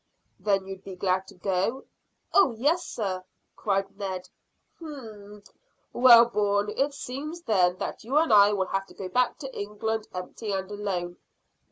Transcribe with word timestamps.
"Then 0.39 0.65
you'd 0.65 0.83
be 0.83 0.95
glad 0.95 1.27
to 1.27 1.35
go?" 1.35 1.85
"Oh 2.33 2.53
yes, 2.53 2.87
sir," 2.87 3.23
cried 3.55 3.99
Ned. 3.99 4.27
"Humph! 4.79 5.49
Well, 5.93 6.25
Bourne, 6.25 6.71
it 6.71 6.95
seems 6.95 7.41
then 7.43 7.75
that 7.77 8.03
you 8.03 8.17
and 8.17 8.33
I 8.33 8.51
will 8.53 8.65
have 8.69 8.87
to 8.87 8.95
go 8.95 9.09
back 9.09 9.37
to 9.37 9.55
England 9.55 10.07
empty 10.11 10.53
and 10.53 10.71
alone." 10.71 11.17